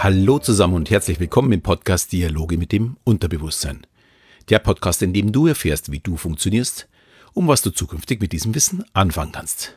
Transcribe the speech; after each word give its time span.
Hallo 0.00 0.38
zusammen 0.38 0.74
und 0.74 0.90
herzlich 0.90 1.18
willkommen 1.18 1.50
im 1.50 1.60
Podcast 1.60 2.12
Dialoge 2.12 2.56
mit 2.56 2.70
dem 2.70 2.98
Unterbewusstsein. 3.02 3.84
Der 4.48 4.60
Podcast, 4.60 5.02
in 5.02 5.12
dem 5.12 5.32
du 5.32 5.48
erfährst, 5.48 5.90
wie 5.90 5.98
du 5.98 6.16
funktionierst 6.16 6.88
und 7.32 7.48
was 7.48 7.62
du 7.62 7.70
zukünftig 7.70 8.20
mit 8.20 8.30
diesem 8.30 8.54
Wissen 8.54 8.84
anfangen 8.92 9.32
kannst. 9.32 9.76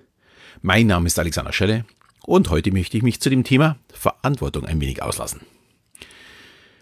Mein 0.61 0.85
Name 0.85 1.07
ist 1.07 1.17
Alexander 1.17 1.52
Schelle 1.53 1.85
und 2.21 2.52
heute 2.52 2.71
möchte 2.71 2.97
ich 2.97 3.02
mich 3.02 3.20
zu 3.20 3.31
dem 3.31 3.43
Thema 3.43 3.79
Verantwortung 3.91 4.67
ein 4.67 4.79
wenig 4.79 5.02
auslassen. 5.02 5.41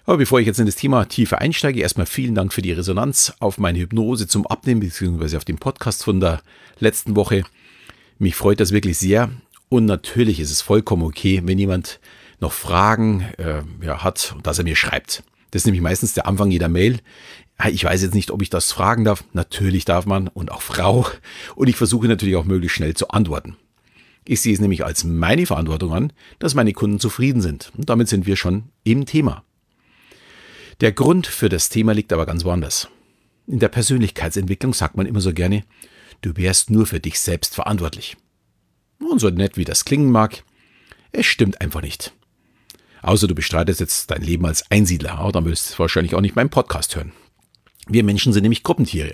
Aber 0.03 0.17
bevor 0.17 0.41
ich 0.41 0.45
jetzt 0.45 0.59
in 0.59 0.65
das 0.65 0.75
Thema 0.75 1.05
tiefer 1.05 1.39
einsteige, 1.39 1.79
erstmal 1.79 2.07
vielen 2.07 2.35
Dank 2.35 2.51
für 2.51 2.61
die 2.61 2.73
Resonanz 2.73 3.31
auf 3.39 3.57
meine 3.57 3.79
Hypnose 3.79 4.27
zum 4.27 4.47
Abnehmen 4.47 4.81
bzw. 4.81 5.37
auf 5.37 5.45
den 5.45 5.59
Podcast 5.59 6.03
von 6.03 6.19
der 6.19 6.41
letzten 6.79 7.15
Woche. 7.15 7.45
Mich 8.17 8.35
freut 8.35 8.59
das 8.59 8.73
wirklich 8.73 8.97
sehr 8.97 9.31
und 9.69 9.85
natürlich 9.85 10.41
ist 10.41 10.51
es 10.51 10.61
vollkommen 10.61 11.03
okay, 11.03 11.41
wenn 11.45 11.57
jemand 11.57 12.01
noch 12.39 12.53
Fragen 12.53 13.21
äh, 13.37 13.61
ja, 13.81 14.03
hat 14.03 14.33
und 14.35 14.47
dass 14.47 14.57
er 14.57 14.63
mir 14.63 14.75
schreibt. 14.75 15.23
Das 15.51 15.61
ist 15.61 15.65
nämlich 15.65 15.81
meistens 15.81 16.13
der 16.13 16.27
Anfang 16.27 16.51
jeder 16.51 16.69
Mail. 16.69 16.99
Ich 17.71 17.83
weiß 17.83 18.01
jetzt 18.01 18.13
nicht, 18.13 18.31
ob 18.31 18.41
ich 18.41 18.49
das 18.49 18.71
fragen 18.71 19.03
darf. 19.03 19.23
Natürlich 19.33 19.83
darf 19.83 20.05
man 20.05 20.27
und 20.27 20.51
auch 20.51 20.61
Frau. 20.61 21.07
Und 21.55 21.67
ich 21.67 21.75
versuche 21.75 22.07
natürlich 22.07 22.35
auch 22.35 22.45
möglichst 22.45 22.77
schnell 22.77 22.93
zu 22.93 23.09
antworten. 23.09 23.57
Ich 24.25 24.41
sehe 24.41 24.53
es 24.53 24.61
nämlich 24.61 24.85
als 24.85 25.03
meine 25.03 25.45
Verantwortung 25.45 25.91
an, 25.93 26.13
dass 26.37 26.55
meine 26.55 26.73
Kunden 26.73 26.99
zufrieden 26.99 27.41
sind. 27.41 27.71
Und 27.75 27.89
damit 27.89 28.07
sind 28.07 28.27
wir 28.27 28.35
schon 28.35 28.65
im 28.83 29.05
Thema. 29.05 29.43
Der 30.81 30.91
Grund 30.91 31.27
für 31.27 31.49
das 31.49 31.69
Thema 31.69 31.93
liegt 31.93 32.13
aber 32.13 32.25
ganz 32.25 32.45
woanders. 32.45 32.87
In 33.47 33.59
der 33.59 33.69
Persönlichkeitsentwicklung 33.69 34.73
sagt 34.73 34.95
man 34.95 35.07
immer 35.07 35.19
so 35.19 35.33
gerne, 35.33 35.63
du 36.21 36.37
wärst 36.37 36.69
nur 36.69 36.85
für 36.85 36.99
dich 36.99 37.19
selbst 37.19 37.55
verantwortlich. 37.55 38.15
Und 38.99 39.19
so 39.19 39.29
nett 39.29 39.57
wie 39.57 39.65
das 39.65 39.83
klingen 39.83 40.11
mag, 40.11 40.43
es 41.11 41.25
stimmt 41.25 41.59
einfach 41.59 41.81
nicht. 41.81 42.13
Außer 43.01 43.27
du 43.27 43.35
bestreitest 43.35 43.79
jetzt 43.79 44.11
dein 44.11 44.21
Leben 44.21 44.45
als 44.45 44.69
Einsiedler, 44.69 45.29
dann 45.31 45.45
willst 45.45 45.73
du 45.73 45.79
wahrscheinlich 45.79 46.15
auch 46.15 46.21
nicht 46.21 46.35
meinen 46.35 46.49
Podcast 46.49 46.95
hören. 46.95 47.13
Wir 47.87 48.03
Menschen 48.03 48.33
sind 48.33 48.43
nämlich 48.43 48.63
Gruppentiere. 48.63 49.13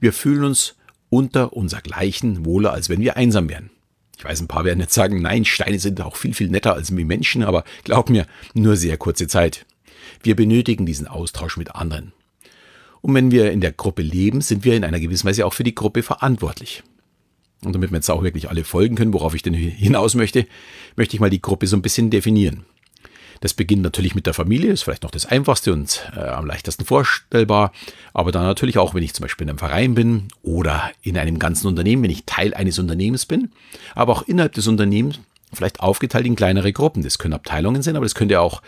Wir 0.00 0.12
fühlen 0.12 0.44
uns 0.44 0.76
unter 1.10 1.52
unser 1.52 1.80
Gleichen 1.80 2.44
wohler, 2.44 2.72
als 2.72 2.88
wenn 2.88 3.00
wir 3.00 3.16
einsam 3.16 3.48
wären. 3.48 3.70
Ich 4.16 4.24
weiß, 4.24 4.40
ein 4.40 4.48
paar 4.48 4.64
werden 4.64 4.80
jetzt 4.80 4.94
sagen, 4.94 5.22
nein, 5.22 5.44
Steine 5.44 5.78
sind 5.78 6.00
auch 6.00 6.16
viel, 6.16 6.34
viel 6.34 6.50
netter 6.50 6.74
als 6.74 6.94
wir 6.94 7.06
Menschen, 7.06 7.42
aber 7.42 7.64
glaub 7.84 8.10
mir, 8.10 8.26
nur 8.54 8.76
sehr 8.76 8.96
kurze 8.96 9.28
Zeit. 9.28 9.66
Wir 10.22 10.36
benötigen 10.36 10.86
diesen 10.86 11.06
Austausch 11.06 11.56
mit 11.56 11.74
anderen. 11.74 12.12
Und 13.00 13.14
wenn 13.14 13.30
wir 13.30 13.50
in 13.50 13.60
der 13.60 13.72
Gruppe 13.72 14.02
leben, 14.02 14.40
sind 14.40 14.64
wir 14.64 14.76
in 14.76 14.84
einer 14.84 15.00
gewissen 15.00 15.26
Weise 15.26 15.46
auch 15.46 15.54
für 15.54 15.64
die 15.64 15.74
Gruppe 15.74 16.02
verantwortlich. 16.02 16.82
Und 17.64 17.74
damit 17.74 17.90
wir 17.90 17.96
jetzt 17.96 18.10
auch 18.10 18.22
wirklich 18.22 18.50
alle 18.50 18.64
folgen 18.64 18.96
können, 18.96 19.12
worauf 19.12 19.34
ich 19.34 19.42
denn 19.42 19.54
hinaus 19.54 20.14
möchte, 20.14 20.46
möchte 20.96 21.16
ich 21.16 21.20
mal 21.20 21.30
die 21.30 21.42
Gruppe 21.42 21.66
so 21.66 21.76
ein 21.76 21.82
bisschen 21.82 22.10
definieren. 22.10 22.64
Das 23.40 23.54
beginnt 23.54 23.82
natürlich 23.82 24.14
mit 24.14 24.26
der 24.26 24.34
Familie, 24.34 24.70
ist 24.70 24.82
vielleicht 24.82 25.02
noch 25.02 25.10
das 25.10 25.24
einfachste 25.24 25.72
und 25.72 26.10
äh, 26.14 26.20
am 26.20 26.44
leichtesten 26.44 26.84
vorstellbar. 26.84 27.72
Aber 28.12 28.32
dann 28.32 28.42
natürlich 28.42 28.76
auch, 28.76 28.94
wenn 28.94 29.02
ich 29.02 29.14
zum 29.14 29.22
Beispiel 29.22 29.46
in 29.46 29.50
einem 29.50 29.58
Verein 29.58 29.94
bin 29.94 30.28
oder 30.42 30.90
in 31.02 31.16
einem 31.16 31.38
ganzen 31.38 31.66
Unternehmen, 31.66 32.02
wenn 32.02 32.10
ich 32.10 32.24
Teil 32.26 32.52
eines 32.52 32.78
Unternehmens 32.78 33.24
bin. 33.24 33.50
Aber 33.94 34.12
auch 34.12 34.22
innerhalb 34.22 34.52
des 34.52 34.66
Unternehmens 34.66 35.20
vielleicht 35.52 35.80
aufgeteilt 35.80 36.26
in 36.26 36.36
kleinere 36.36 36.72
Gruppen. 36.72 37.02
Das 37.02 37.18
können 37.18 37.34
Abteilungen 37.34 37.82
sein, 37.82 37.96
aber 37.96 38.04
das 38.04 38.14
könnte 38.14 38.40
auch 38.40 38.62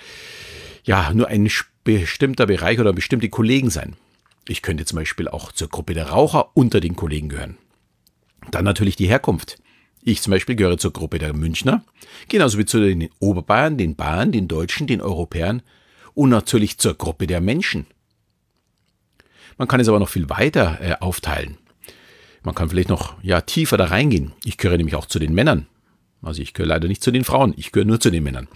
ja 0.84 1.12
nur 1.12 1.28
ein 1.28 1.50
bestimmter 1.84 2.46
Bereich 2.46 2.80
oder 2.80 2.92
bestimmte 2.92 3.28
Kollegen 3.28 3.70
sein. 3.70 3.96
Ich 4.48 4.62
könnte 4.62 4.84
zum 4.84 4.96
Beispiel 4.96 5.28
auch 5.28 5.52
zur 5.52 5.68
Gruppe 5.68 5.94
der 5.94 6.08
Raucher 6.08 6.50
unter 6.54 6.80
den 6.80 6.96
Kollegen 6.96 7.28
gehören. 7.28 7.58
Dann 8.50 8.64
natürlich 8.64 8.96
die 8.96 9.06
Herkunft. 9.06 9.58
Ich 10.04 10.20
zum 10.20 10.32
Beispiel 10.32 10.56
gehöre 10.56 10.78
zur 10.78 10.92
Gruppe 10.92 11.18
der 11.18 11.32
Münchner, 11.32 11.84
genauso 12.28 12.58
wie 12.58 12.64
zu 12.64 12.80
den 12.80 13.08
Oberbayern, 13.20 13.78
den 13.78 13.94
Bayern, 13.94 14.32
den 14.32 14.48
Deutschen, 14.48 14.86
den 14.88 15.00
Europäern 15.00 15.62
und 16.14 16.30
natürlich 16.30 16.78
zur 16.78 16.94
Gruppe 16.94 17.28
der 17.28 17.40
Menschen. 17.40 17.86
Man 19.58 19.68
kann 19.68 19.80
es 19.80 19.88
aber 19.88 20.00
noch 20.00 20.08
viel 20.08 20.28
weiter 20.28 20.78
äh, 20.80 20.96
aufteilen. 20.98 21.58
Man 22.42 22.54
kann 22.54 22.68
vielleicht 22.68 22.88
noch 22.88 23.14
ja, 23.22 23.40
tiefer 23.40 23.76
da 23.76 23.84
reingehen. 23.84 24.32
Ich 24.44 24.56
gehöre 24.56 24.76
nämlich 24.76 24.96
auch 24.96 25.06
zu 25.06 25.20
den 25.20 25.34
Männern. 25.34 25.66
Also 26.20 26.42
ich 26.42 26.54
gehöre 26.54 26.68
leider 26.68 26.88
nicht 26.88 27.02
zu 27.02 27.12
den 27.12 27.24
Frauen, 27.24 27.54
ich 27.56 27.70
gehöre 27.70 27.86
nur 27.86 28.00
zu 28.00 28.10
den 28.10 28.24
Männern. 28.24 28.48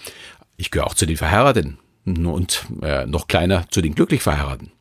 Ich 0.57 0.71
gehöre 0.71 0.87
auch 0.87 0.95
zu 0.95 1.07
den 1.07 1.17
Verheirateten 1.17 1.79
und 2.05 2.67
äh, 2.83 3.07
noch 3.07 3.29
kleiner 3.29 3.69
zu 3.71 3.83
den 3.83 3.95
glücklich 3.95 4.23
Verheirateten. 4.23 4.73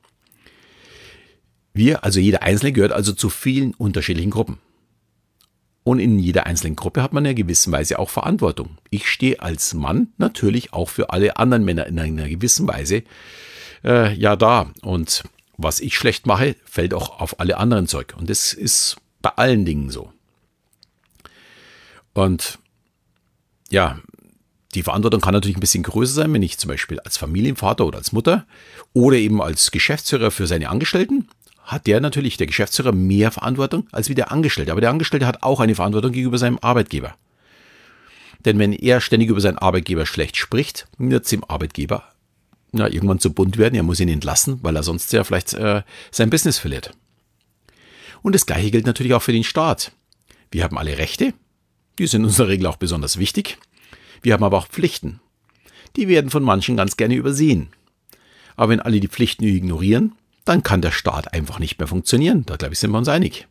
Wir, 1.74 2.04
also 2.04 2.20
jeder 2.20 2.42
Einzelne, 2.42 2.72
gehört 2.72 2.92
also 2.92 3.12
zu 3.14 3.30
vielen 3.30 3.74
unterschiedlichen 3.74 4.32
Gruppen. 4.32 4.60
Und 5.86 6.00
in 6.00 6.18
jeder 6.18 6.48
einzelnen 6.48 6.76
Gruppe 6.76 7.04
hat 7.04 7.14
man 7.14 7.26
in 7.26 7.36
gewisser 7.36 7.72
Weise 7.72 8.00
auch 8.00 8.10
Verantwortung. 8.10 8.80
Ich 8.90 9.08
stehe 9.08 9.40
als 9.40 9.76
Mann 9.76 10.08
natürlich 10.18 10.74
auch 10.74 10.90
für 10.90 11.12
alle 11.12 11.38
anderen 11.38 11.64
Männer 11.64 11.86
in 11.86 12.00
einer 12.00 12.28
gewissen 12.28 12.68
Weise 12.68 13.04
äh, 13.84 14.12
ja 14.16 14.36
da. 14.36 14.72
Und 14.82 15.24
was 15.58 15.80
ich 15.80 15.96
schlecht 15.96 16.26
mache, 16.26 16.56
fällt 16.66 16.96
auch 16.96 17.22
auf 17.22 17.40
alle 17.40 17.58
anderen 17.58 17.86
Zeug. 17.86 18.16
Und 18.18 18.32
das 18.32 18.52
ist 18.52 18.98
bei 19.22 19.30
allen 19.30 19.64
Dingen 19.64 19.92
so. 19.92 20.12
Und 22.16 22.58
ja, 23.70 24.00
die 24.74 24.82
Verantwortung 24.82 25.22
kann 25.22 25.36
natürlich 25.36 25.58
ein 25.58 25.62
bisschen 25.62 25.84
größer 25.84 26.16
sein, 26.16 26.34
wenn 26.34 26.42
ich 26.42 26.58
zum 26.58 26.70
Beispiel 26.70 27.00
als 27.02 27.18
Familienvater 27.18 27.86
oder 27.86 28.00
als 28.00 28.12
Mutter 28.12 28.48
oder 28.94 29.18
eben 29.18 29.40
als 29.40 29.70
Geschäftsführer 29.70 30.32
für 30.32 30.48
seine 30.48 30.70
Angestellten 30.70 31.28
hat 31.66 31.88
der 31.88 32.00
natürlich, 32.00 32.38
der 32.38 32.48
Geschäftsführer, 32.48 32.92
mehr 32.92 33.32
Verantwortung 33.32 33.88
als 33.92 34.10
wie 34.10 34.16
der 34.16 34.32
Angestellte. 34.32 34.72
Aber 34.72 34.82
der 34.82 34.92
Angestellte 34.92 35.26
hat 35.26 35.44
auch 35.44 35.60
eine 35.60 35.76
Verantwortung 35.76 36.12
gegenüber 36.12 36.38
seinem 36.38 36.60
Arbeitgeber. 36.62 37.16
Denn 38.46 38.60
wenn 38.60 38.74
er 38.74 39.02
ständig 39.02 39.30
über 39.30 39.42
seinen 39.42 39.58
Arbeitgeber 39.58 40.06
schlecht 40.06 40.38
spricht, 40.38 40.88
wird 40.98 41.24
es 41.24 41.32
dem 41.32 41.44
Arbeitgeber 41.44 42.04
na, 42.72 42.90
irgendwann 42.90 43.20
zu 43.20 43.34
bunt 43.34 43.58
werden. 43.58 43.76
Er 43.76 43.84
muss 43.84 44.00
ihn 44.00 44.10
entlassen, 44.10 44.60
weil 44.62 44.76
er 44.76 44.84
sonst 44.84 45.12
ja 45.14 45.24
vielleicht 45.24 45.54
äh, 45.54 45.82
sein 46.12 46.30
Business 46.30 46.60
verliert. 46.60 46.94
Und 48.22 48.36
das 48.36 48.46
Gleiche 48.46 48.72
gilt 48.72 48.86
natürlich 48.86 49.14
auch 49.14 49.22
für 49.22 49.32
den 49.32 49.44
Staat. 49.44 49.92
Wir 50.52 50.64
haben 50.64 50.78
alle 50.78 50.98
Rechte, 50.98 51.34
die 51.98 52.08
sind 52.08 52.22
in 52.22 52.26
unserer 52.26 52.50
Regel 52.50 52.68
auch 52.68 52.78
besonders 52.78 53.18
wichtig. 53.18 53.58
Wir 54.22 54.34
haben 54.34 54.44
aber 54.44 54.58
auch 54.58 54.68
Pflichten. 54.68 55.20
Die 55.96 56.08
werden 56.08 56.30
von 56.30 56.44
manchen 56.44 56.78
ganz 56.78 56.98
gerne 56.98 57.16
übersehen. 57.16 57.70
Aber 58.56 58.70
wenn 58.70 58.80
alle 58.80 59.00
die 59.00 59.08
Pflichten 59.08 59.44
ignorieren, 59.44 60.14
dann 60.46 60.64
kann 60.64 60.82
der 60.82 60.92
Staat 60.92 61.34
einfach 61.34 61.60
nicht 61.60 61.80
mehr 61.80 61.88
funktionieren. 61.88 62.46
Da 62.46 62.56
glaube 62.56 62.74
ich, 62.74 62.80
sind 62.80 62.92
wir 62.92 62.98
uns 62.98 63.08
einig. 63.08 63.48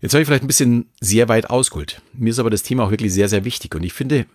Jetzt 0.00 0.14
habe 0.14 0.22
ich 0.22 0.28
vielleicht 0.28 0.44
ein 0.44 0.48
bisschen 0.48 0.86
sehr 1.00 1.28
weit 1.28 1.50
ausgeholt. 1.50 2.00
Mir 2.12 2.30
ist 2.30 2.38
aber 2.38 2.50
das 2.50 2.62
Thema 2.62 2.84
auch 2.84 2.90
wirklich 2.90 3.12
sehr, 3.12 3.28
sehr 3.28 3.44
wichtig. 3.44 3.74
Und 3.74 3.82
ich 3.82 3.92
finde, 3.92 4.26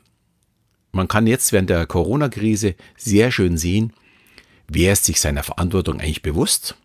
man 0.92 1.08
kann 1.08 1.26
jetzt 1.26 1.54
während 1.54 1.70
der 1.70 1.86
Corona-Krise 1.88 2.76
sehr 2.98 3.32
schön 3.32 3.58
sehen, 3.58 3.94
wer 4.68 4.94
ist 4.94 5.06
sich 5.06 5.22
seiner 5.22 5.44
Verantwortung 5.44 6.00
eigentlich 6.00 6.22
bewusst 6.22 6.76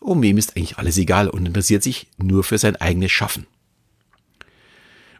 und 0.00 0.20
wem 0.20 0.36
ist 0.36 0.56
eigentlich 0.56 0.76
alles 0.76 0.98
egal 0.98 1.28
und 1.28 1.46
interessiert 1.46 1.82
sich 1.82 2.08
nur 2.18 2.44
für 2.44 2.58
sein 2.58 2.76
eigenes 2.76 3.10
Schaffen. 3.10 3.46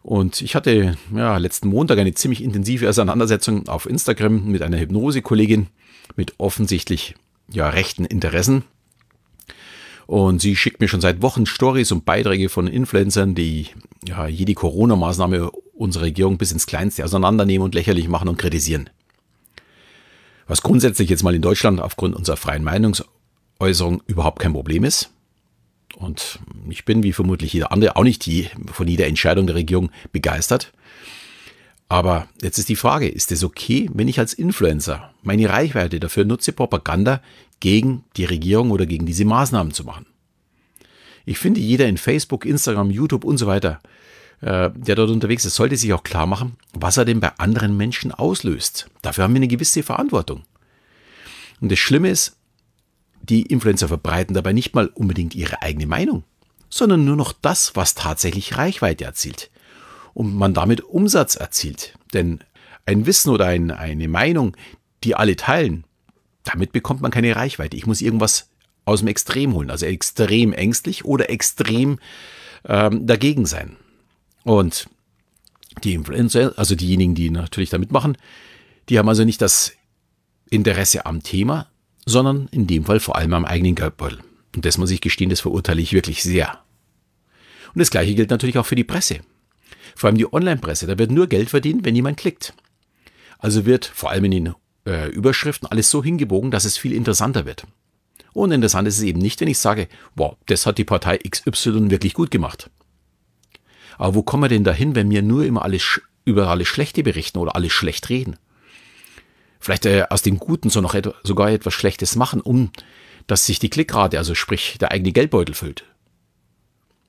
Und 0.03 0.43
ich 0.43 0.55
hatte 0.55 0.97
ja, 1.13 1.37
letzten 1.39 1.69
Montag 1.69 1.99
eine 1.99 2.15
ziemlich 2.15 2.45
intensive 2.45 2.89
Auseinandersetzung 2.89 3.67
auf 3.67 3.87
Instagram 3.87 4.47
mit 4.47 4.63
einer 4.63 4.79
Hypnose-Kollegin 4.79 5.67
mit 6.15 6.35
offensichtlich 6.39 7.17
ja, 7.51 7.69
rechten 7.69 8.05
Interessen. 8.05 8.65
Und 10.07 10.41
sie 10.41 10.55
schickt 10.55 10.81
mir 10.81 10.89
schon 10.89 11.01
seit 11.01 11.21
Wochen 11.21 11.47
Stories 11.47 11.91
und 11.91 12.05
Beiträge 12.05 12.49
von 12.49 12.69
Influencern, 12.69 13.35
die 13.35 13.69
ja, 14.07 14.29
jede 14.29 14.55
Corona-Maßnahme 14.55 15.51
unserer 15.75 16.05
Regierung 16.05 16.39
bis 16.39 16.53
ins 16.53 16.67
Kleinste 16.67 17.05
auseinandernehmen 17.05 17.65
und 17.65 17.75
lächerlich 17.75 18.09
machen 18.09 18.29
und 18.29 18.39
kritisieren. 18.39 18.89
Was 20.47 20.63
grundsätzlich 20.63 21.11
jetzt 21.11 21.25
mal 21.25 21.35
in 21.35 21.43
Deutschland 21.43 21.81
aufgrund 21.81 22.15
unserer 22.15 22.37
freien 22.37 22.63
Meinungsäußerung 22.63 24.03
überhaupt 24.07 24.39
kein 24.39 24.53
Problem 24.53 24.85
ist. 24.85 25.11
Und 25.97 26.39
ich 26.69 26.85
bin, 26.85 27.03
wie 27.03 27.13
vermutlich 27.13 27.53
jeder 27.53 27.73
andere, 27.73 27.97
auch 27.97 28.05
nicht 28.05 28.27
die, 28.27 28.49
von 28.73 28.87
jeder 28.87 29.07
Entscheidung 29.07 29.47
der 29.47 29.57
Regierung 29.57 29.91
begeistert. 30.13 30.73
Aber 31.89 32.29
jetzt 32.43 32.59
ist 32.59 32.69
die 32.69 32.77
Frage, 32.77 33.09
ist 33.09 33.31
es 33.31 33.45
okay, 33.45 33.89
wenn 33.93 34.09
ich 34.09 34.19
als 34.19 34.35
Influencer 34.35 35.13
meine 35.23 35.49
Reichweite 35.49 36.01
dafür 36.01 36.25
nutze, 36.25 36.53
Propaganda 36.53 37.23
gegen 37.61 38.05
die 38.17 38.25
Regierung 38.25 38.71
oder 38.73 38.87
gegen 38.87 39.07
diese 39.07 39.25
Maßnahmen 39.25 39.73
zu 39.73 39.85
machen? 39.85 40.07
Ich 41.25 41.39
finde, 41.39 41.61
jeder 41.61 41.87
in 41.87 41.97
Facebook, 41.97 42.45
Instagram, 42.45 42.91
YouTube 42.91 43.25
und 43.25 43.39
so 43.39 43.47
weiter, 43.47 43.81
äh, 44.41 44.71
der 44.75 44.97
dort 44.97 45.11
unterwegs 45.11 45.45
ist, 45.45 45.55
sollte 45.55 45.77
sich 45.77 45.93
auch 45.93 46.03
klar 46.03 46.27
machen, 46.27 46.57
was 46.73 46.97
er 46.97 47.05
denn 47.05 47.21
bei 47.21 47.33
anderen 47.39 47.77
Menschen 47.77 48.13
auslöst. 48.13 48.89
Dafür 49.03 49.25
haben 49.25 49.35
wir 49.35 49.39
eine 49.39 49.49
gewisse 49.49 49.83
Verantwortung. 49.83 50.43
Und 51.61 51.71
das 51.71 51.79
Schlimme 51.79 52.11
ist, 52.11 52.37
die 53.23 53.43
Influencer 53.43 53.89
verbreiten 53.89 54.35
dabei 54.35 54.53
nicht 54.53 54.75
mal 54.75 54.89
unbedingt 54.89 55.35
ihre 55.35 55.63
eigene 55.63 55.87
Meinung, 55.87 56.25
sondern 56.69 57.05
nur 57.05 57.17
noch 57.17 57.33
das, 57.33 57.75
was 57.75 57.95
tatsächlich 57.95 58.57
Reichweite 58.57 59.05
erzielt 59.05 59.51
und 60.17 60.35
man 60.35 60.55
damit 60.55 60.81
Umsatz 60.81 61.35
erzielt. 61.35 61.93
Denn 62.15 62.41
ein 62.87 63.05
Wissen 63.05 63.31
oder 63.31 63.45
ein, 63.47 63.71
eine 63.71 64.09
Meinung, 64.09 64.57
die 65.05 65.15
alle 65.15 65.37
teilen, 65.37 65.85
damit 66.43 66.73
bekommt 66.73 67.03
man 67.03 67.11
keine 67.11 67.37
Reichweite. 67.37 67.77
Ich 67.77 67.87
muss 67.87 68.01
irgendwas 68.01 68.49
aus 68.87 69.01
dem 69.01 69.09
Extrem 69.09 69.53
holen, 69.53 69.71
also 69.71 69.85
extrem 69.85 70.55
ängstlich 70.55 71.05
oder 71.05 71.29
extrem 71.29 71.99
ähm, 72.65 73.07
dagegen 73.07 73.45
sein. 73.45 73.77
Und 74.43 74.89
die 75.85 75.93
Influencer, 75.93 76.55
also 76.57 76.75
diejenigen, 76.75 77.15
die 77.15 77.29
natürlich 77.29 77.69
da 77.69 77.77
mitmachen, 77.77 78.17
Die 78.89 78.99
haben 78.99 79.09
also 79.09 79.25
nicht 79.25 79.43
das 79.43 79.73
Interesse 80.51 81.07
am 81.07 81.23
Thema, 81.23 81.69
sondern 82.05 82.49
in 82.53 82.67
dem 82.67 82.85
Fall 82.85 83.01
vor 83.01 83.17
allem 83.17 83.35
am 83.35 83.45
eigenen 83.45 83.75
Geldbeutel. 83.75 84.21
Und 84.55 84.65
das 84.65 84.79
muss 84.79 84.91
ich 84.91 85.01
gestehen, 85.01 85.31
das 85.31 85.41
verurteile 85.41 85.81
ich 85.81 85.93
wirklich 85.93 86.23
sehr. 86.23 86.61
Und 87.75 87.81
das 87.81 87.91
gleiche 87.91 88.15
gilt 88.15 88.31
natürlich 88.31 88.59
auch 88.59 88.67
für 88.67 88.77
die 88.77 88.85
Presse. 88.85 89.21
Vor 89.95 90.09
allem 90.09 90.19
die 90.19 90.33
Online-Presse, 90.33 90.87
da 90.87 90.99
wird 90.99 91.11
nur 91.11 91.27
Geld 91.27 91.51
verdient, 91.51 91.85
wenn 91.85 91.97
jemand 91.97 92.17
klickt. 92.17 92.55
Also 93.39 93.67
wird 93.67 93.85
vor 93.85 94.11
allem 94.11 94.25
in 94.25 94.31
den 94.31 94.55
äh, 94.87 95.09
Überschriften 95.09 95.69
alles 95.69 95.91
so 95.91 96.03
hingebogen, 96.03 96.51
dass 96.51 96.65
es 96.65 96.79
viel 96.79 96.93
interessanter 96.93 97.45
wird. 97.47 97.67
Und 98.33 98.53
interessant 98.53 98.87
ist 98.89 98.99
es 98.99 99.05
eben 99.05 99.21
nicht, 99.21 99.41
wenn 99.41 99.49
ich 99.49 99.59
sage, 99.59 99.89
wow, 100.15 100.37
das 100.47 100.67
hat 100.67 100.79
die 100.79 100.85
Partei 100.85 101.19
XY 101.19 101.91
wirklich 101.91 102.15
gut 102.15 102.31
gemacht. 102.31 102.71
Aber 103.99 104.15
wo 104.15 104.23
kommen 104.23 104.45
wir 104.45 104.49
denn 104.49 104.65
dahin, 104.65 104.95
wenn 104.95 105.11
wir 105.11 105.23
nur 105.23 105.45
immer 105.45 105.63
alles, 105.63 106.01
über 106.25 106.49
alles 106.49 106.69
Schlechte 106.69 107.03
berichten 107.03 107.39
oder 107.39 107.57
alles 107.57 107.73
schlecht 107.73 108.09
reden? 108.11 108.37
Vielleicht 109.59 109.87
äh, 109.87 110.05
aus 110.11 110.23
dem 110.23 110.39
Guten 110.39 110.69
so 110.69 110.81
noch 110.81 110.95
etwa, 110.95 111.15
sogar 111.23 111.51
etwas 111.51 111.75
Schlechtes 111.75 112.15
machen, 112.17 112.41
um 112.41 112.71
dass 113.27 113.47
sich 113.47 113.59
die 113.59 113.71
Klickrate, 113.71 114.19
also 114.19 114.35
sprich 114.35 114.79
der 114.79 114.93
eigene 114.93 115.13
Geldbeutel 115.13 115.55
füllt. 115.55 115.85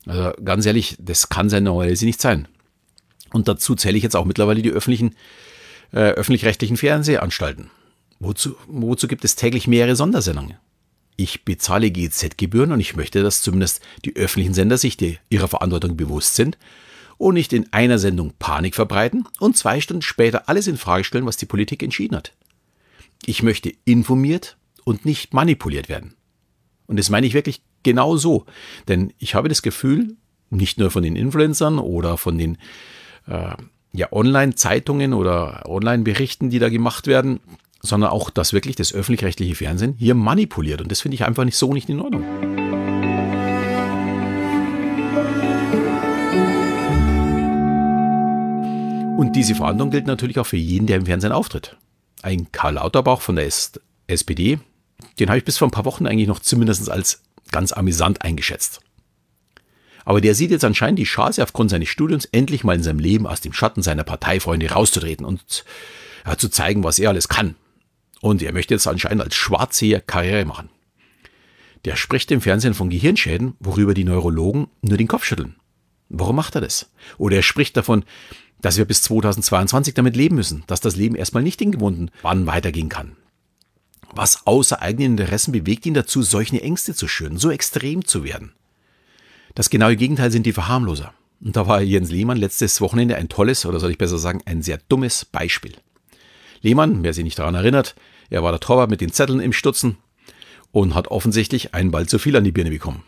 Also 0.05 0.31
ganz 0.43 0.65
ehrlich, 0.65 0.95
das 0.99 1.29
kann 1.29 1.49
seine 1.49 1.65
normalerweise 1.65 2.05
nicht 2.05 2.21
sein. 2.21 2.47
Und 3.31 3.47
dazu 3.47 3.75
zähle 3.75 3.97
ich 3.97 4.03
jetzt 4.03 4.15
auch 4.15 4.25
mittlerweile 4.25 4.61
die 4.61 4.71
öffentlichen, 4.71 5.15
äh, 5.91 6.11
öffentlich-rechtlichen 6.11 6.77
Fernsehanstalten. 6.77 7.69
Wozu, 8.19 8.55
wozu 8.67 9.07
gibt 9.07 9.25
es 9.25 9.35
täglich 9.35 9.67
mehrere 9.67 9.95
Sondersendungen? 9.95 10.57
Ich 11.15 11.45
bezahle 11.45 11.91
GZ-Gebühren 11.91 12.71
und 12.71 12.79
ich 12.79 12.95
möchte, 12.95 13.23
dass 13.23 13.41
zumindest 13.41 13.81
die 14.05 14.15
öffentlichen 14.15 14.53
Sender 14.53 14.77
sich 14.77 14.97
die, 14.97 15.17
ihrer 15.29 15.47
Verantwortung 15.47 15.97
bewusst 15.97 16.35
sind 16.35 16.57
und 17.17 17.33
nicht 17.33 17.53
in 17.53 17.71
einer 17.73 17.97
Sendung 17.97 18.33
Panik 18.37 18.75
verbreiten 18.75 19.27
und 19.39 19.57
zwei 19.57 19.81
Stunden 19.81 20.03
später 20.03 20.47
alles 20.47 20.67
in 20.67 20.77
Frage 20.77 21.03
stellen, 21.03 21.25
was 21.25 21.37
die 21.37 21.47
Politik 21.47 21.81
entschieden 21.81 22.15
hat. 22.15 22.33
Ich 23.25 23.41
möchte 23.41 23.73
informiert 23.85 24.57
und 24.83 25.05
nicht 25.05 25.33
manipuliert 25.33 25.89
werden. 25.89 26.13
Und 26.85 26.97
das 26.97 27.09
meine 27.09 27.27
ich 27.27 27.33
wirklich 27.33 27.61
genau 27.83 28.15
so. 28.17 28.45
Denn 28.87 29.13
ich 29.17 29.35
habe 29.35 29.49
das 29.49 29.61
Gefühl, 29.61 30.15
nicht 30.49 30.79
nur 30.79 30.91
von 30.91 31.03
den 31.03 31.15
Influencern 31.15 31.79
oder 31.79 32.17
von 32.17 32.37
den 32.37 32.57
äh, 33.27 33.55
ja, 33.93 34.11
Online-Zeitungen 34.11 35.13
oder 35.13 35.63
Online-Berichten, 35.67 36.49
die 36.49 36.59
da 36.59 36.69
gemacht 36.69 37.07
werden, 37.07 37.39
sondern 37.81 38.11
auch, 38.11 38.29
dass 38.29 38.53
wirklich 38.53 38.75
das 38.75 38.93
öffentlich-rechtliche 38.93 39.55
Fernsehen 39.55 39.95
hier 39.97 40.15
manipuliert. 40.15 40.81
Und 40.81 40.91
das 40.91 41.01
finde 41.01 41.15
ich 41.15 41.25
einfach 41.25 41.45
nicht 41.45 41.57
so 41.57 41.73
nicht 41.73 41.89
in 41.89 42.01
Ordnung. 42.01 42.23
Und 49.17 49.35
diese 49.35 49.55
Verhandlung 49.55 49.89
gilt 49.89 50.05
natürlich 50.05 50.37
auch 50.37 50.45
für 50.45 50.57
jeden, 50.57 50.85
der 50.85 50.97
im 50.97 51.05
Fernsehen 51.05 51.31
auftritt. 51.31 51.75
Ein 52.21 52.51
Karl 52.51 52.75
Lauterbach 52.75 53.21
von 53.21 53.35
der 53.35 53.47
SPD, 54.07 54.59
den 55.19 55.29
habe 55.29 55.39
ich 55.39 55.45
bis 55.45 55.57
vor 55.57 55.67
ein 55.67 55.71
paar 55.71 55.85
Wochen 55.85 56.05
eigentlich 56.05 56.27
noch 56.27 56.39
zumindest 56.39 56.89
als 56.89 57.23
ganz 57.51 57.71
amüsant 57.71 58.21
eingeschätzt. 58.21 58.81
Aber 60.07 60.21
der 60.21 60.35
sieht 60.35 60.51
jetzt 60.51 60.63
anscheinend 60.63 60.99
die 60.99 61.03
Chance, 61.03 61.43
aufgrund 61.43 61.69
seines 61.69 61.89
Studiums 61.89 62.23
endlich 62.31 62.63
mal 62.63 62.77
in 62.77 62.81
seinem 62.81 62.99
Leben 62.99 63.27
aus 63.27 63.41
dem 63.41 63.51
Schatten 63.51 63.81
seiner 63.81 64.05
Parteifreunde 64.05 64.71
rauszutreten 64.71 65.25
und 65.25 65.65
ja, 66.25 66.37
zu 66.37 66.47
zeigen, 66.47 66.85
was 66.85 66.97
er 66.97 67.09
alles 67.09 67.27
kann. 67.27 67.55
Und 68.21 68.41
er 68.41 68.53
möchte 68.53 68.73
jetzt 68.73 68.87
anscheinend 68.87 69.21
als 69.21 69.35
Schwarzseher 69.35 69.99
Karriere 69.99 70.45
machen. 70.45 70.69
Der 71.83 71.97
spricht 71.97 72.31
im 72.31 72.39
Fernsehen 72.39 72.73
von 72.73 72.89
Gehirnschäden, 72.89 73.55
worüber 73.59 73.93
die 73.93 74.05
Neurologen 74.05 74.69
nur 74.81 74.97
den 74.97 75.09
Kopf 75.09 75.25
schütteln. 75.25 75.57
Warum 76.07 76.37
macht 76.37 76.55
er 76.55 76.61
das? 76.61 76.89
Oder 77.17 77.35
er 77.35 77.43
spricht 77.43 77.75
davon, 77.75 78.05
dass 78.61 78.77
wir 78.77 78.85
bis 78.85 79.01
2022 79.01 79.93
damit 79.93 80.15
leben 80.15 80.35
müssen, 80.37 80.63
dass 80.67 80.79
das 80.79 80.95
Leben 80.95 81.15
erstmal 81.15 81.43
nicht 81.43 81.61
in 81.61 81.73
gewohnten 81.73 82.11
Bahnen 82.21 82.47
weitergehen 82.47 82.87
kann. 82.87 83.17
Was 84.15 84.47
außer 84.47 84.81
eigenen 84.81 85.17
Interessen 85.17 85.51
bewegt 85.51 85.85
ihn 85.85 85.95
dazu, 85.95 86.21
solche 86.21 86.61
Ängste 86.61 86.95
zu 86.95 87.09
schüren, 87.09 87.37
so 87.37 87.51
extrem 87.51 88.05
zu 88.05 88.23
werden? 88.23 88.53
Das 89.57 89.71
genaue 89.71 89.95
Gegenteil 89.95 90.29
sind 90.29 90.45
die 90.45 90.53
Verharmloser. 90.53 91.15
Und 91.43 91.55
da 91.55 91.65
war 91.65 91.81
Jens 91.81 92.11
Lehmann 92.11 92.37
letztes 92.37 92.79
Wochenende 92.79 93.15
ein 93.15 93.27
tolles, 93.27 93.65
oder 93.65 93.79
soll 93.79 93.89
ich 93.89 93.97
besser 93.97 94.19
sagen, 94.19 94.43
ein 94.45 94.61
sehr 94.61 94.77
dummes 94.87 95.25
Beispiel. 95.25 95.73
Lehmann, 96.61 97.01
wer 97.01 97.11
sich 97.11 97.23
nicht 97.23 97.39
daran 97.39 97.55
erinnert, 97.55 97.95
er 98.29 98.43
war 98.43 98.51
der 98.51 98.59
Torwart 98.59 98.91
mit 98.91 99.01
den 99.01 99.11
Zetteln 99.11 99.39
im 99.39 99.53
Stutzen 99.53 99.97
und 100.71 100.93
hat 100.93 101.07
offensichtlich 101.07 101.73
einen 101.73 101.89
Ball 101.89 102.05
zu 102.05 102.19
viel 102.19 102.35
an 102.35 102.43
die 102.43 102.51
Birne 102.51 102.69
bekommen. 102.69 103.01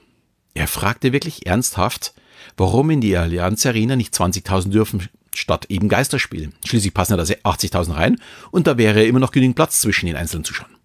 Er 0.56 0.66
fragte 0.66 1.13
wirklich 1.13 1.46
ernsthaft, 1.46 2.16
warum 2.57 2.90
in 2.90 3.02
die 3.02 3.16
Allianz 3.16 3.63
Arena 3.68 3.95
nicht 3.95 4.16
20.000 4.16 4.69
dürfen 4.69 5.07
statt 5.36 5.68
eben 5.69 5.88
Geisterspielen. 5.88 6.56
Schließlich 6.66 6.95
passen 6.95 7.12
ja 7.13 7.18
da 7.18 7.25
80.000 7.25 7.95
rein 7.95 8.19
und 8.50 8.66
da 8.66 8.80
wäre 8.80 9.04
immer 9.04 9.19
noch 9.19 9.30
genügend 9.30 9.56
Platz 9.56 9.81
zwischen 9.81 10.07
den 10.07 10.16
einzelnen 10.16 10.45
Zuschauern. 10.45 10.79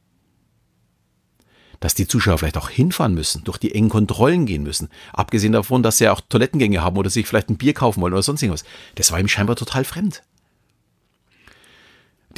Dass 1.84 1.94
die 1.94 2.08
Zuschauer 2.08 2.38
vielleicht 2.38 2.56
auch 2.56 2.70
hinfahren 2.70 3.12
müssen, 3.12 3.44
durch 3.44 3.58
die 3.58 3.74
engen 3.74 3.90
Kontrollen 3.90 4.46
gehen 4.46 4.62
müssen, 4.62 4.88
abgesehen 5.12 5.52
davon, 5.52 5.82
dass 5.82 5.98
sie 5.98 6.08
auch 6.08 6.22
Toilettengänge 6.22 6.80
haben 6.80 6.96
oder 6.96 7.10
sich 7.10 7.26
vielleicht 7.26 7.50
ein 7.50 7.58
Bier 7.58 7.74
kaufen 7.74 8.00
wollen 8.00 8.14
oder 8.14 8.22
sonst 8.22 8.42
irgendwas, 8.42 8.64
das 8.94 9.12
war 9.12 9.20
ihm 9.20 9.28
scheinbar 9.28 9.54
total 9.54 9.84
fremd. 9.84 10.22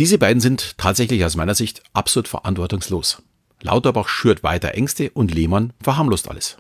Diese 0.00 0.18
beiden 0.18 0.40
sind 0.40 0.76
tatsächlich 0.78 1.24
aus 1.24 1.36
meiner 1.36 1.54
Sicht 1.54 1.84
absolut 1.92 2.26
verantwortungslos. 2.26 3.22
Lauterbach 3.62 4.08
schürt 4.08 4.42
weiter 4.42 4.74
Ängste 4.74 5.10
und 5.10 5.32
Lehmann 5.32 5.72
verharmlost 5.80 6.28
alles. 6.28 6.56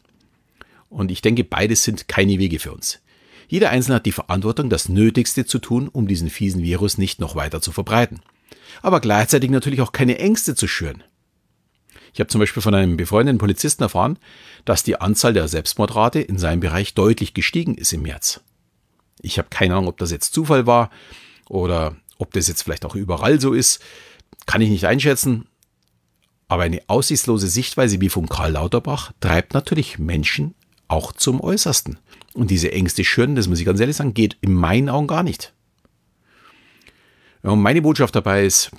Und 0.88 1.10
ich 1.10 1.22
denke, 1.22 1.42
beides 1.42 1.82
sind 1.82 2.06
keine 2.06 2.38
Wege 2.38 2.60
für 2.60 2.70
uns. 2.70 3.00
Jeder 3.48 3.70
Einzelne 3.70 3.96
hat 3.96 4.06
die 4.06 4.12
Verantwortung, 4.12 4.70
das 4.70 4.88
Nötigste 4.88 5.44
zu 5.44 5.58
tun, 5.58 5.88
um 5.88 6.06
diesen 6.06 6.30
fiesen 6.30 6.62
Virus 6.62 6.98
nicht 6.98 7.18
noch 7.18 7.34
weiter 7.34 7.60
zu 7.60 7.72
verbreiten. 7.72 8.20
Aber 8.80 9.00
gleichzeitig 9.00 9.50
natürlich 9.50 9.80
auch 9.80 9.90
keine 9.90 10.20
Ängste 10.20 10.54
zu 10.54 10.68
schüren. 10.68 11.02
Ich 12.16 12.20
habe 12.20 12.28
zum 12.28 12.38
Beispiel 12.38 12.62
von 12.62 12.74
einem 12.74 12.96
befreundeten 12.96 13.36
Polizisten 13.36 13.82
erfahren, 13.82 14.18
dass 14.64 14.82
die 14.82 14.98
Anzahl 14.98 15.34
der 15.34 15.48
Selbstmordrate 15.48 16.18
in 16.18 16.38
seinem 16.38 16.60
Bereich 16.60 16.94
deutlich 16.94 17.34
gestiegen 17.34 17.74
ist 17.74 17.92
im 17.92 18.00
März. 18.00 18.40
Ich 19.20 19.36
habe 19.36 19.48
keine 19.50 19.74
Ahnung, 19.74 19.88
ob 19.88 19.98
das 19.98 20.12
jetzt 20.12 20.32
Zufall 20.32 20.66
war 20.66 20.88
oder 21.46 21.94
ob 22.16 22.32
das 22.32 22.48
jetzt 22.48 22.62
vielleicht 22.62 22.86
auch 22.86 22.94
überall 22.94 23.38
so 23.38 23.52
ist, 23.52 23.82
kann 24.46 24.62
ich 24.62 24.70
nicht 24.70 24.86
einschätzen. 24.86 25.46
Aber 26.48 26.62
eine 26.62 26.80
aussichtslose 26.86 27.48
Sichtweise 27.48 28.00
wie 28.00 28.08
von 28.08 28.30
Karl 28.30 28.52
Lauterbach 28.52 29.12
treibt 29.20 29.52
natürlich 29.52 29.98
Menschen 29.98 30.54
auch 30.88 31.12
zum 31.12 31.42
Äußersten. 31.42 31.98
Und 32.32 32.50
diese 32.50 32.72
Ängste 32.72 33.04
schüren, 33.04 33.36
das 33.36 33.46
muss 33.46 33.60
ich 33.60 33.66
ganz 33.66 33.78
ehrlich 33.78 33.96
sagen, 33.96 34.14
geht 34.14 34.38
in 34.40 34.54
meinen 34.54 34.88
Augen 34.88 35.06
gar 35.06 35.22
nicht. 35.22 35.52
Und 37.42 37.60
meine 37.60 37.82
Botschaft 37.82 38.16
dabei 38.16 38.46
ist, 38.46 38.70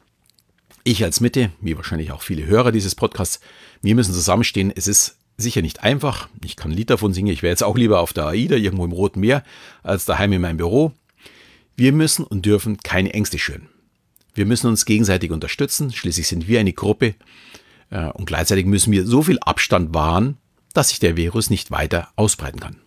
ich 0.88 1.04
als 1.04 1.20
Mitte, 1.20 1.52
wie 1.60 1.76
wahrscheinlich 1.76 2.12
auch 2.12 2.22
viele 2.22 2.46
Hörer 2.46 2.72
dieses 2.72 2.96
Podcasts, 2.96 3.42
wir 3.82 3.94
müssen 3.94 4.14
zusammenstehen. 4.14 4.72
Es 4.74 4.88
ist 4.88 5.18
sicher 5.36 5.62
nicht 5.62 5.84
einfach. 5.84 6.30
Ich 6.44 6.56
kann 6.56 6.72
ein 6.72 6.78
Lied 6.78 6.90
davon 6.90 7.14
singen. 7.14 7.32
Ich 7.32 7.44
wäre 7.44 7.52
jetzt 7.52 7.64
auch 7.64 7.78
lieber 7.78 8.00
auf 8.00 8.14
der 8.14 8.28
AIDA 8.28 8.56
irgendwo 8.56 8.86
im 8.86 8.94
Roten 8.94 9.20
Meer 9.20 9.44
als 9.84 10.06
daheim 10.06 10.34
in 10.34 10.42
meinem 10.42 10.58
Büro. 10.58 10.94
Wir 11.76 11.92
müssen 11.92 12.24
und 12.24 12.46
dürfen 12.46 12.78
keine 12.78 13.14
Ängste 13.14 13.38
schüren. 13.38 13.68
Wir 14.34 14.46
müssen 14.46 14.68
uns 14.68 14.86
gegenseitig 14.86 15.32
unterstützen. 15.32 15.92
Schließlich 15.92 16.28
sind 16.28 16.48
wir 16.48 16.60
eine 16.60 16.74
Gruppe. 16.74 17.16
Äh, 17.90 18.10
und 18.12 18.26
gleichzeitig 18.26 18.66
müssen 18.66 18.92
wir 18.92 19.06
so 19.06 19.24
viel 19.24 19.40
Abstand 19.40 19.94
wahren, 19.94 20.38
dass 20.74 20.90
sich 20.90 21.00
der 21.00 21.18
Virus 21.18 21.50
nicht 21.50 21.70
weiter 21.70 22.10
ausbreiten 22.16 22.62
kann. 22.62 22.78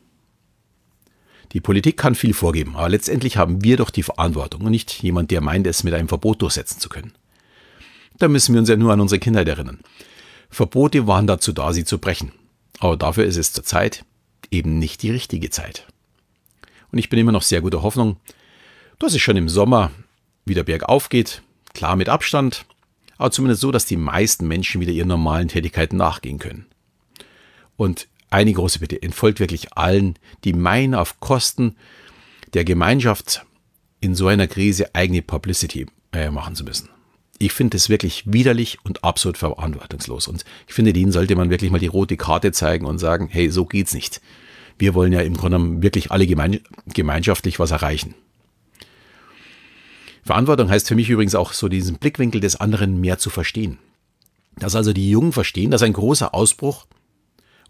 Die 1.52 1.61
Politik 1.61 1.97
kann 1.97 2.14
viel 2.14 2.33
vorgeben, 2.33 2.76
aber 2.76 2.88
letztendlich 2.88 3.37
haben 3.37 3.62
wir 3.62 3.76
doch 3.76 3.90
die 3.90 4.04
Verantwortung 4.04 4.62
und 4.62 4.71
nicht 4.71 5.02
jemand, 5.02 5.30
der 5.33 5.40
meint, 5.40 5.66
es 5.66 5.83
mit 5.83 5.92
einem 5.95 6.09
Verbot 6.09 6.40
durchsetzen 6.42 6.78
zu 6.80 6.88
können. 6.88 7.12
Da 8.20 8.28
müssen 8.28 8.54
wir 8.54 8.60
uns 8.60 8.68
ja 8.68 8.76
nur 8.76 8.92
an 8.92 9.00
unsere 9.00 9.18
Kindheit 9.18 9.48
erinnern. 9.48 9.80
Verbote 10.50 11.06
waren 11.06 11.26
dazu 11.26 11.52
da, 11.52 11.72
sie 11.72 11.84
zu 11.84 11.98
brechen. 11.98 12.32
Aber 12.78 12.96
dafür 12.96 13.24
ist 13.24 13.38
es 13.38 13.52
zurzeit 13.52 14.04
eben 14.50 14.78
nicht 14.78 15.02
die 15.02 15.10
richtige 15.10 15.48
Zeit. 15.48 15.86
Und 16.92 16.98
ich 16.98 17.08
bin 17.08 17.18
immer 17.18 17.32
noch 17.32 17.42
sehr 17.42 17.62
guter 17.62 17.82
Hoffnung, 17.82 18.16
dass 18.98 19.14
es 19.14 19.22
schon 19.22 19.36
im 19.36 19.48
Sommer 19.48 19.90
wieder 20.44 20.64
bergauf 20.64 21.08
geht, 21.08 21.42
klar 21.72 21.96
mit 21.96 22.08
Abstand, 22.08 22.66
aber 23.16 23.30
zumindest 23.30 23.62
so, 23.62 23.70
dass 23.70 23.86
die 23.86 23.96
meisten 23.96 24.46
Menschen 24.46 24.80
wieder 24.80 24.92
ihren 24.92 25.08
normalen 25.08 25.48
Tätigkeiten 25.48 25.96
nachgehen 25.96 26.38
können. 26.38 26.66
Und 27.76 28.06
eine 28.28 28.52
große 28.52 28.80
Bitte, 28.80 29.02
entfolgt 29.02 29.40
wirklich 29.40 29.76
allen, 29.78 30.18
die 30.44 30.52
meinen, 30.52 30.94
auf 30.94 31.20
Kosten 31.20 31.76
der 32.52 32.64
Gemeinschaft 32.64 33.46
in 34.00 34.14
so 34.14 34.26
einer 34.26 34.46
Krise 34.46 34.94
eigene 34.94 35.22
Publicity 35.22 35.86
äh, 36.12 36.30
machen 36.30 36.54
zu 36.54 36.64
müssen. 36.64 36.90
Ich 37.42 37.54
finde 37.54 37.78
es 37.78 37.88
wirklich 37.88 38.25
widerlich 38.26 38.76
und 38.85 39.02
absolut 39.02 39.38
verantwortungslos. 39.38 40.28
Und 40.28 40.44
ich 40.68 40.75
finde, 40.75 40.92
denen 40.92 41.11
sollte 41.11 41.35
man 41.37 41.49
wirklich 41.49 41.70
mal 41.70 41.80
die 41.80 41.87
rote 41.87 42.18
Karte 42.18 42.52
zeigen 42.52 42.85
und 42.85 42.99
sagen, 42.99 43.28
hey, 43.30 43.49
so 43.49 43.64
geht's 43.64 43.94
nicht. 43.94 44.20
Wir 44.78 44.92
wollen 44.92 45.11
ja 45.11 45.23
im 45.23 45.38
Grunde 45.38 45.82
wirklich 45.82 46.11
alle 46.11 46.26
gemein 46.26 46.61
gemeinschaftlich 46.92 47.59
was 47.59 47.70
erreichen. 47.70 48.14
Verantwortung 50.23 50.68
heißt 50.68 50.87
für 50.87 50.94
mich 50.94 51.09
übrigens 51.09 51.35
auch 51.35 51.54
so 51.54 51.68
diesen 51.70 51.97
Blickwinkel 51.97 52.42
des 52.42 52.56
anderen 52.56 53.00
mehr 53.00 53.18
zu 53.18 53.30
verstehen. 53.30 53.78
Dass 54.59 54.76
also 54.76 54.92
die 54.92 55.09
Jungen 55.09 55.32
verstehen, 55.32 55.70
dass 55.70 55.82
ein 55.82 55.94
großer 55.94 56.35
Ausbruch 56.35 56.87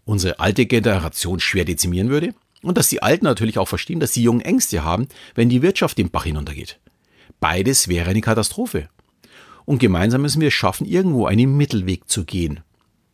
unsere 0.03 0.41
alte 0.41 0.65
Generation 0.65 1.39
schwer 1.39 1.63
dezimieren 1.63 2.09
würde 2.09 2.33
und 2.61 2.77
dass 2.77 2.89
die 2.89 3.01
Alten 3.01 3.23
natürlich 3.23 3.57
auch 3.57 3.69
verstehen, 3.69 4.01
dass 4.01 4.11
die 4.11 4.23
Jungen 4.23 4.41
Ängste 4.41 4.83
haben, 4.83 5.07
wenn 5.33 5.47
die 5.47 5.61
Wirtschaft 5.61 5.97
den 5.97 6.09
Bach 6.09 6.25
hinuntergeht. 6.25 6.77
Beides 7.39 7.87
wäre 7.87 8.09
eine 8.09 8.19
Katastrophe. 8.19 8.89
Und 9.65 9.79
gemeinsam 9.79 10.21
müssen 10.21 10.41
wir 10.41 10.49
es 10.49 10.53
schaffen, 10.53 10.85
irgendwo 10.85 11.25
einen 11.25 11.55
Mittelweg 11.55 12.09
zu 12.09 12.25
gehen. 12.25 12.61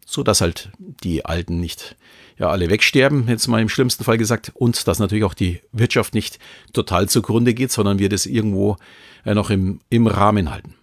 So 0.06 0.24
dass 0.24 0.42
halt 0.42 0.72
die 1.04 1.26
Alten 1.26 1.60
nicht 1.60 1.98
ja 2.38 2.50
alle 2.50 2.70
wegsterben, 2.70 3.28
jetzt 3.28 3.48
mal 3.48 3.62
im 3.62 3.70
schlimmsten 3.70 4.04
Fall 4.04 4.18
gesagt, 4.18 4.52
und 4.54 4.88
dass 4.88 5.00
natürlich 5.00 5.24
auch 5.24 5.34
die 5.34 5.62
Wirtschaft 5.72 6.14
nicht 6.14 6.40
total 6.72 7.10
zugrunde 7.10 7.54
geht, 7.54 7.72
sondern 7.72 8.00
wir 8.00 8.10
das 8.10 8.26
irgendwo 8.26 8.78
äh, 9.26 9.34
noch 9.34 9.50
im, 9.50 9.80
im 9.90 10.08
Rahmen 10.08 10.52
halten. 10.52 10.76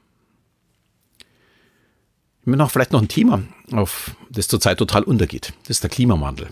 Noch 2.44 2.70
vielleicht 2.70 2.92
noch 2.92 3.00
ein 3.00 3.08
Thema, 3.08 3.42
auf 3.72 4.14
das 4.30 4.48
zurzeit 4.48 4.78
total 4.78 5.02
untergeht. 5.02 5.54
Das 5.62 5.70
ist 5.70 5.82
der 5.82 5.90
Klimawandel. 5.90 6.48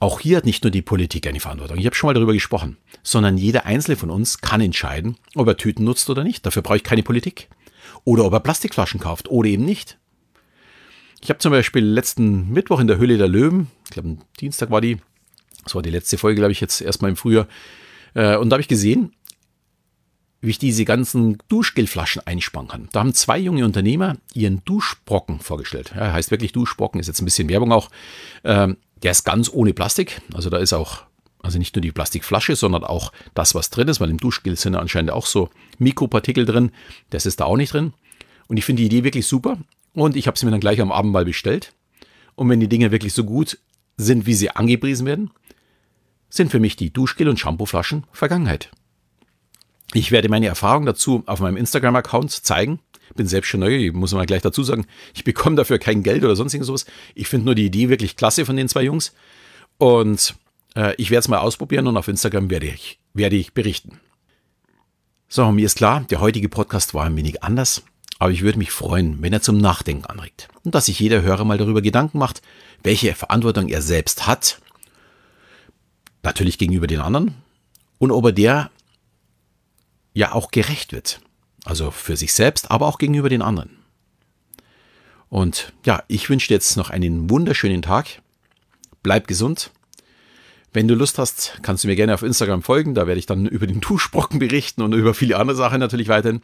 Auch 0.00 0.20
hier 0.20 0.36
hat 0.36 0.44
nicht 0.44 0.64
nur 0.64 0.70
die 0.70 0.82
Politik 0.82 1.26
eine 1.26 1.40
Verantwortung. 1.40 1.78
Ich 1.78 1.86
habe 1.86 1.94
schon 1.94 2.08
mal 2.08 2.14
darüber 2.14 2.32
gesprochen, 2.32 2.76
sondern 3.02 3.38
jeder 3.38 3.64
Einzelne 3.66 3.96
von 3.96 4.10
uns 4.10 4.38
kann 4.40 4.60
entscheiden, 4.60 5.16
ob 5.36 5.46
er 5.46 5.56
Tüten 5.56 5.84
nutzt 5.84 6.10
oder 6.10 6.24
nicht. 6.24 6.44
Dafür 6.44 6.60
brauche 6.60 6.76
ich 6.76 6.82
keine 6.82 7.04
Politik. 7.04 7.48
Oder 8.04 8.24
ob 8.24 8.32
er 8.32 8.40
Plastikflaschen 8.40 9.00
kauft 9.00 9.28
oder 9.28 9.48
eben 9.48 9.64
nicht. 9.64 9.98
Ich 11.20 11.28
habe 11.28 11.38
zum 11.38 11.52
Beispiel 11.52 11.84
letzten 11.84 12.50
Mittwoch 12.50 12.80
in 12.80 12.88
der 12.88 12.98
Höhle 12.98 13.16
der 13.16 13.28
Löwen, 13.28 13.68
ich 13.84 13.90
glaube 13.90 14.18
Dienstag 14.40 14.70
war 14.70 14.80
die, 14.80 14.98
das 15.62 15.74
war 15.74 15.82
die 15.82 15.90
letzte 15.90 16.18
Folge, 16.18 16.40
glaube 16.40 16.52
ich, 16.52 16.60
jetzt 16.60 16.80
erstmal 16.80 17.10
im 17.10 17.16
Frühjahr, 17.16 17.46
äh, 18.14 18.36
und 18.36 18.50
da 18.50 18.54
habe 18.54 18.62
ich 18.62 18.68
gesehen, 18.68 19.12
wie 20.40 20.50
ich 20.50 20.58
diese 20.58 20.84
ganzen 20.84 21.38
Duschgelflaschen 21.48 22.26
einsparen 22.26 22.66
kann. 22.66 22.88
Da 22.92 23.00
haben 23.00 23.14
zwei 23.14 23.38
junge 23.38 23.64
Unternehmer 23.64 24.16
ihren 24.34 24.64
Duschbrocken 24.64 25.38
vorgestellt. 25.38 25.92
Ja, 25.94 26.12
heißt 26.12 26.32
wirklich 26.32 26.52
Duschbrocken, 26.52 27.00
ist 27.00 27.06
jetzt 27.06 27.22
ein 27.22 27.24
bisschen 27.24 27.48
Werbung 27.48 27.70
auch. 27.70 27.90
Ähm, 28.42 28.76
der 29.04 29.12
ist 29.12 29.24
ganz 29.24 29.48
ohne 29.52 29.72
Plastik. 29.72 30.20
Also 30.34 30.50
da 30.50 30.58
ist 30.58 30.72
auch, 30.72 31.04
also 31.42 31.58
nicht 31.58 31.74
nur 31.74 31.82
die 31.82 31.92
Plastikflasche, 31.92 32.56
sondern 32.56 32.84
auch 32.84 33.12
das, 33.34 33.54
was 33.54 33.70
drin 33.70 33.88
ist, 33.88 34.00
weil 34.00 34.10
im 34.10 34.18
Duschgel 34.18 34.56
sind 34.56 34.76
anscheinend 34.76 35.10
auch 35.10 35.26
so 35.26 35.50
Mikropartikel 35.78 36.44
drin. 36.44 36.70
Das 37.10 37.26
ist 37.26 37.40
da 37.40 37.44
auch 37.44 37.56
nicht 37.56 37.72
drin. 37.72 37.92
Und 38.48 38.56
ich 38.56 38.64
finde 38.64 38.80
die 38.80 38.86
Idee 38.86 39.04
wirklich 39.04 39.26
super. 39.26 39.58
Und 39.92 40.16
ich 40.16 40.26
habe 40.26 40.38
sie 40.38 40.46
mir 40.46 40.52
dann 40.52 40.60
gleich 40.60 40.80
am 40.80 40.92
Abend 40.92 41.12
mal 41.12 41.24
bestellt. 41.24 41.72
Und 42.34 42.48
wenn 42.48 42.60
die 42.60 42.68
Dinge 42.68 42.92
wirklich 42.92 43.12
so 43.12 43.24
gut 43.24 43.58
sind, 43.96 44.26
wie 44.26 44.34
sie 44.34 44.50
angepriesen 44.50 45.06
werden, 45.06 45.30
sind 46.30 46.50
für 46.50 46.60
mich 46.60 46.76
die 46.76 46.92
Duschgel- 46.92 47.28
und 47.28 47.38
Shampooflaschen 47.38 48.04
Vergangenheit. 48.12 48.70
Ich 49.92 50.10
werde 50.10 50.30
meine 50.30 50.46
Erfahrung 50.46 50.86
dazu 50.86 51.22
auf 51.26 51.40
meinem 51.40 51.58
Instagram-Account 51.58 52.30
zeigen. 52.30 52.80
Bin 53.14 53.26
selbst 53.26 53.48
schon 53.48 53.60
neu, 53.60 53.90
muss 53.92 54.14
mal 54.14 54.24
gleich 54.24 54.40
dazu 54.40 54.62
sagen, 54.62 54.86
ich 55.14 55.24
bekomme 55.24 55.56
dafür 55.56 55.78
kein 55.78 56.02
Geld 56.02 56.24
oder 56.24 56.34
sonst 56.34 56.54
irgendwas. 56.54 56.86
Ich 57.14 57.28
finde 57.28 57.44
nur 57.44 57.54
die 57.54 57.66
Idee 57.66 57.90
wirklich 57.90 58.16
klasse 58.16 58.46
von 58.46 58.56
den 58.56 58.70
zwei 58.70 58.84
Jungs. 58.84 59.12
Und 59.76 60.34
äh, 60.76 60.94
ich 60.96 61.10
werde 61.10 61.20
es 61.20 61.28
mal 61.28 61.38
ausprobieren 61.38 61.86
und 61.86 61.96
auf 61.96 62.08
Instagram 62.08 62.50
werde 62.50 62.66
ich, 62.66 62.98
werde 63.14 63.36
ich 63.36 63.52
berichten. 63.52 64.00
So, 65.28 65.50
mir 65.50 65.66
ist 65.66 65.76
klar, 65.76 66.04
der 66.10 66.20
heutige 66.20 66.48
Podcast 66.48 66.94
war 66.94 67.04
ein 67.04 67.16
wenig 67.16 67.42
anders, 67.42 67.82
aber 68.18 68.32
ich 68.32 68.42
würde 68.42 68.58
mich 68.58 68.70
freuen, 68.70 69.22
wenn 69.22 69.32
er 69.32 69.42
zum 69.42 69.58
Nachdenken 69.58 70.04
anregt 70.06 70.48
und 70.64 70.74
dass 70.74 70.86
sich 70.86 71.00
jeder 71.00 71.22
Hörer 71.22 71.44
mal 71.44 71.58
darüber 71.58 71.82
Gedanken 71.82 72.18
macht, 72.18 72.42
welche 72.82 73.14
Verantwortung 73.14 73.68
er 73.68 73.82
selbst 73.82 74.26
hat, 74.26 74.60
natürlich 76.22 76.58
gegenüber 76.58 76.86
den 76.86 77.00
anderen, 77.00 77.34
und 77.98 78.10
ob 78.10 78.26
er 78.26 78.32
der 78.32 78.70
ja 80.12 80.32
auch 80.32 80.50
gerecht 80.50 80.92
wird. 80.92 81.20
Also 81.64 81.90
für 81.90 82.16
sich 82.16 82.34
selbst, 82.34 82.70
aber 82.70 82.88
auch 82.88 82.98
gegenüber 82.98 83.28
den 83.28 83.42
anderen. 83.42 83.70
Und 85.28 85.72
ja, 85.86 86.02
ich 86.08 86.28
wünsche 86.28 86.48
dir 86.48 86.54
jetzt 86.54 86.76
noch 86.76 86.90
einen 86.90 87.30
wunderschönen 87.30 87.80
Tag. 87.80 88.20
Bleib 89.02 89.26
gesund. 89.26 89.70
Wenn 90.74 90.88
du 90.88 90.94
Lust 90.94 91.18
hast, 91.18 91.58
kannst 91.60 91.84
du 91.84 91.88
mir 91.88 91.96
gerne 91.96 92.14
auf 92.14 92.22
Instagram 92.22 92.62
folgen. 92.62 92.94
Da 92.94 93.06
werde 93.06 93.18
ich 93.18 93.26
dann 93.26 93.44
über 93.44 93.66
den 93.66 93.80
Duschbrocken 93.80 94.38
berichten 94.38 94.80
und 94.80 94.94
über 94.94 95.12
viele 95.12 95.36
andere 95.36 95.56
Sachen 95.56 95.80
natürlich 95.80 96.08
weiterhin. 96.08 96.40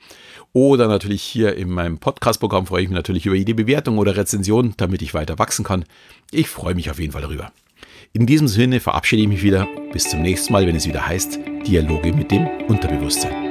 Oder 0.52 0.86
natürlich 0.86 1.22
hier 1.22 1.56
in 1.56 1.70
meinem 1.70 1.98
Podcast-Programm 1.98 2.66
freue 2.66 2.82
ich 2.82 2.88
mich 2.88 2.96
natürlich 2.96 3.24
über 3.24 3.36
jede 3.36 3.54
Bewertung 3.54 3.96
oder 3.96 4.16
Rezension, 4.16 4.74
damit 4.76 5.00
ich 5.00 5.14
weiter 5.14 5.38
wachsen 5.38 5.64
kann. 5.64 5.86
Ich 6.30 6.48
freue 6.48 6.74
mich 6.74 6.90
auf 6.90 6.98
jeden 7.00 7.12
Fall 7.12 7.22
darüber. 7.22 7.52
In 8.12 8.26
diesem 8.26 8.48
Sinne 8.48 8.80
verabschiede 8.80 9.22
ich 9.22 9.28
mich 9.28 9.42
wieder. 9.42 9.66
Bis 9.92 10.10
zum 10.10 10.20
nächsten 10.20 10.52
Mal, 10.52 10.66
wenn 10.66 10.76
es 10.76 10.86
wieder 10.86 11.06
heißt 11.06 11.38
Dialoge 11.66 12.12
mit 12.12 12.30
dem 12.30 12.46
Unterbewusstsein. 12.68 13.47